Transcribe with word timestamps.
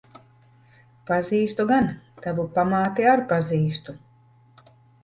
Pazīstu 1.09 1.67
gan. 1.73 1.91
Tavu 2.25 2.47
pamāti 2.59 3.09
ar 3.13 3.25
pazīstu. 3.35 3.99